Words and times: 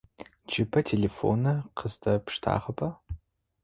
Джыбэ 0.49 0.79
телефоныр 0.89 1.57
къыздэпштагъэба? 1.77 2.89